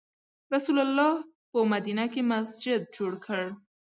[0.53, 1.09] رسول الله
[1.51, 3.43] په مدینه کې مسجد جوړ کړ.